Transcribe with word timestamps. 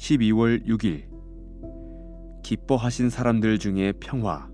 12월 0.00 0.66
6일. 0.66 1.02
기뻐하신 2.42 3.10
사람들 3.10 3.58
중에 3.58 3.92
평화. 4.00 4.48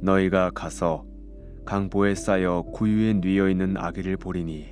너희가 0.00 0.50
가서 0.54 1.04
강보에 1.66 2.14
쌓여 2.14 2.62
구유에 2.72 3.12
뉘어 3.12 3.50
있는 3.50 3.76
아기를 3.76 4.16
보리니 4.16 4.66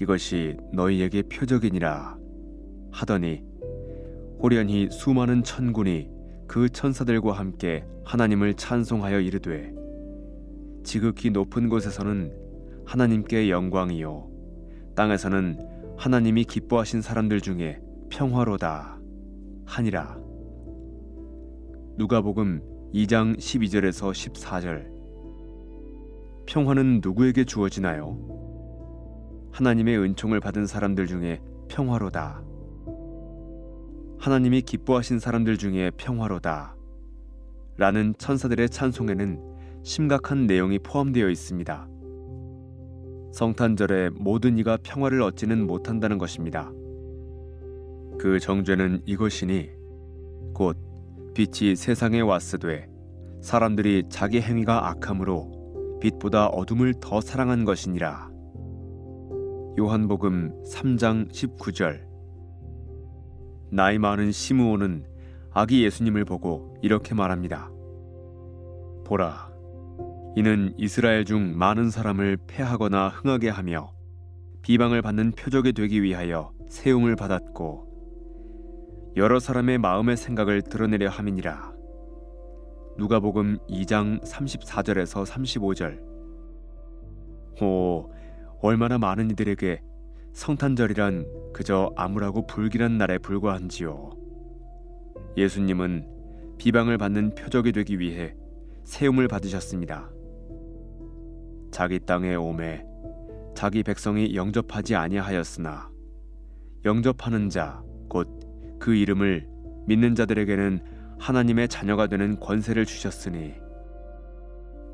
이것이 0.00 0.56
너희에게 0.72 1.22
표적이니라 1.22 2.18
하더니 2.90 3.44
호련히 4.42 4.88
수많은 4.90 5.44
천군이 5.44 6.10
그 6.48 6.68
천사들과 6.68 7.32
함께 7.32 7.86
하나님을 8.04 8.54
찬송하여 8.54 9.20
이르되 9.20 9.72
지극히 10.82 11.30
높은 11.30 11.68
곳에서는 11.68 12.36
하나님께 12.84 13.48
영광이요. 13.48 14.28
땅에서는 14.96 15.96
하나님이 15.96 16.44
기뻐하신 16.44 17.00
사람들 17.00 17.40
중에 17.40 17.78
평화로다 18.12 19.00
하니라 19.64 20.18
누가복음 21.96 22.60
2장 22.92 23.38
12절에서 23.38 24.12
14절 24.12 24.92
평화는 26.44 27.00
누구에게 27.02 27.44
주어지나요? 27.44 28.18
하나님의 29.50 29.98
은총을 29.98 30.40
받은 30.40 30.66
사람들 30.66 31.06
중에 31.06 31.40
평화로다. 31.68 32.42
하나님이 34.18 34.60
기뻐하신 34.60 35.18
사람들 35.18 35.56
중에 35.56 35.90
평화로다. 35.96 36.76
라는 37.78 38.14
천사들의 38.18 38.68
찬송에는 38.68 39.40
심각한 39.84 40.46
내용이 40.46 40.78
포함되어 40.80 41.30
있습니다. 41.30 41.88
성탄절에 43.32 44.10
모든 44.10 44.58
이가 44.58 44.76
평화를 44.82 45.22
얻지는 45.22 45.66
못한다는 45.66 46.18
것입니다. 46.18 46.72
그 48.22 48.38
정죄는 48.38 49.02
이것이니 49.04 49.68
곧 50.54 50.78
빛이 51.34 51.74
세상에 51.74 52.20
왔으되 52.20 52.88
사람들이 53.40 54.04
자기 54.10 54.40
행위가 54.40 54.90
악함으로 54.90 55.98
빛보다 56.00 56.46
어둠을 56.46 56.94
더 57.00 57.20
사랑한 57.20 57.64
것이니라. 57.64 58.30
요한복음 59.76 60.62
3장 60.62 61.32
19절 61.32 62.06
나이 63.72 63.98
많은 63.98 64.30
시므온은 64.30 65.04
아기 65.50 65.82
예수님을 65.84 66.24
보고 66.24 66.76
이렇게 66.80 67.16
말합니다. 67.16 67.72
보라, 69.04 69.50
이는 70.36 70.72
이스라엘 70.76 71.24
중 71.24 71.58
많은 71.58 71.90
사람을 71.90 72.38
패하거나 72.46 73.08
흥하게 73.08 73.48
하며 73.48 73.92
비방을 74.62 75.02
받는 75.02 75.32
표적이 75.32 75.72
되기 75.72 76.04
위하여 76.04 76.52
세움을 76.68 77.16
받았고 77.16 77.91
여러 79.16 79.38
사람의 79.38 79.78
마음의 79.78 80.16
생각을 80.16 80.62
드러내려 80.62 81.08
함이니라. 81.10 81.72
누가복음 82.96 83.58
2장 83.68 84.22
34절에서 84.24 85.26
35절. 85.26 86.00
오, 87.62 88.10
얼마나 88.60 88.98
많은 88.98 89.30
이들에게 89.30 89.82
성탄절이란 90.32 91.52
그저 91.52 91.92
암울하고 91.96 92.46
불길한 92.46 92.96
날에 92.96 93.18
불과한지요. 93.18 94.10
예수님은 95.36 96.56
비방을 96.58 96.96
받는 96.96 97.34
표적이 97.34 97.72
되기 97.72 97.98
위해 97.98 98.34
세움을 98.84 99.28
받으셨습니다. 99.28 100.10
자기 101.70 101.98
땅에 101.98 102.34
오매 102.34 102.84
자기 103.54 103.82
백성이 103.82 104.34
영접하지 104.34 104.94
아니하였으나 104.94 105.90
영접하는 106.84 107.50
자 107.50 107.82
곧 108.12 108.28
그 108.82 108.96
이름을 108.96 109.46
믿는 109.86 110.16
자들에게는 110.16 110.80
하나님의 111.20 111.68
자녀가 111.68 112.08
되는 112.08 112.40
권세를 112.40 112.84
주셨으니 112.84 113.54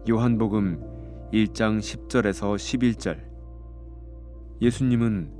요한복음 0.06 1.30
1장 1.32 1.78
10절에서 1.78 2.56
11절 2.56 3.18
예수님은 4.60 5.32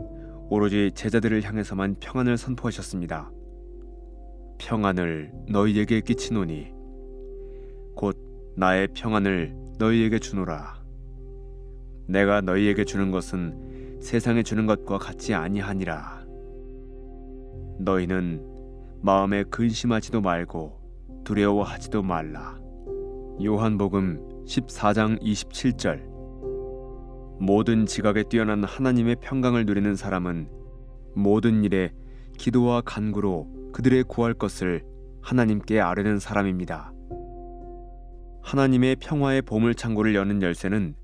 오로지 0.48 0.92
제자들을 0.94 1.42
향해서만 1.42 1.96
평안을 2.00 2.38
선포하셨습니다. 2.38 3.30
평안을 4.56 5.30
너희에게 5.50 6.00
끼치노니 6.00 6.72
곧 7.94 8.16
나의 8.56 8.88
평안을 8.94 9.54
너희에게 9.78 10.18
주노라. 10.18 10.82
내가 12.06 12.40
너희에게 12.40 12.86
주는 12.86 13.10
것은 13.10 13.98
세상에 14.00 14.42
주는 14.42 14.64
것과 14.64 14.96
같이 14.96 15.34
아니하니라. 15.34 16.17
너희는 17.78 18.42
마음에 19.00 19.44
근심하지도 19.44 20.20
말고 20.20 21.22
두려워하지도 21.24 22.02
말라. 22.02 22.58
요한복음 23.42 24.44
14장 24.46 25.20
27절 25.22 26.02
모든 27.40 27.86
지각에 27.86 28.24
뛰어난 28.24 28.64
하나님의 28.64 29.16
평강을 29.20 29.64
누리는 29.64 29.94
사람은 29.94 30.48
모든 31.14 31.62
일에 31.62 31.92
기도와 32.36 32.80
간구로 32.80 33.70
그들의 33.72 34.04
구할 34.04 34.34
것을 34.34 34.82
하나님께 35.20 35.80
아뢰는 35.80 36.18
사람입니다. 36.18 36.92
하나님의 38.42 38.96
평화의 38.96 39.42
보물 39.42 39.74
창고를 39.74 40.14
여는 40.14 40.42
열쇠는 40.42 40.94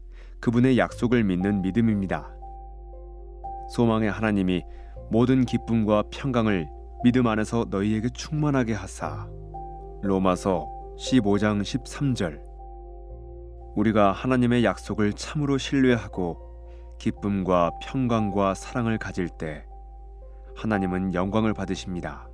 그분의 0.40 0.78
약속을 0.78 1.22
믿는 1.24 1.62
믿음입니다. 1.62 2.34
소망의 3.70 4.10
하나님이 4.10 4.62
모든 5.10 5.44
기쁨과 5.44 6.04
평강을 6.10 6.68
믿음 7.02 7.26
안에서 7.26 7.66
너희에게 7.70 8.08
충만하게 8.10 8.74
하사. 8.74 9.28
로마서 10.02 10.68
15장 10.98 11.62
13절 11.62 12.40
우리가 13.76 14.12
하나님의 14.12 14.64
약속을 14.64 15.14
참으로 15.14 15.58
신뢰하고 15.58 16.38
기쁨과 16.98 17.72
평강과 17.82 18.54
사랑을 18.54 18.98
가질 18.98 19.28
때 19.28 19.66
하나님은 20.56 21.14
영광을 21.14 21.52
받으십니다. 21.52 22.28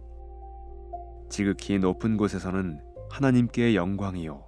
지극히 1.30 1.78
높은 1.78 2.16
곳에서는 2.16 2.80
하나님께 3.08 3.74
영광이요 3.74 4.44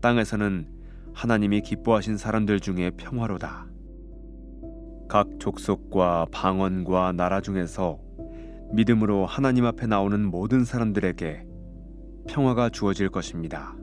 땅에서는 0.00 0.68
하나님이 1.12 1.62
기뻐하신 1.62 2.16
사람들 2.16 2.60
중에 2.60 2.90
평화로다. 2.96 3.66
각 5.08 5.26
족속과 5.38 6.26
방언과 6.30 7.12
나라 7.12 7.40
중에서 7.40 7.98
믿음으로 8.72 9.24
하나님 9.24 9.64
앞에 9.64 9.86
나오는 9.86 10.22
모든 10.24 10.64
사람들에게 10.64 11.46
평화가 12.28 12.68
주어질 12.68 13.08
것입니다. 13.08 13.74